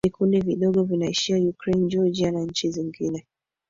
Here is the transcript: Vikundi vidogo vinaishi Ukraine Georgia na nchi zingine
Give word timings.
Vikundi 0.05 0.41
vidogo 0.41 0.83
vinaishi 0.83 1.35
Ukraine 1.47 1.87
Georgia 1.87 2.31
na 2.31 2.39
nchi 2.41 2.71
zingine 2.71 3.27